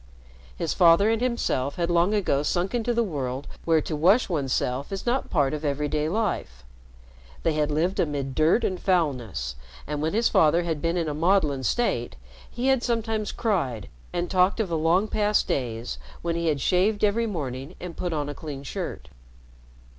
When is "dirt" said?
8.33-8.63